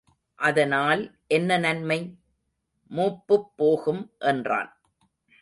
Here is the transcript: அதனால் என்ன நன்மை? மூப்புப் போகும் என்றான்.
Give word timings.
அதனால் 0.35 1.19
என்ன 1.27 1.57
நன்மை? 1.57 2.17
மூப்புப் 2.91 3.51
போகும் 3.55 4.13
என்றான். 4.19 4.81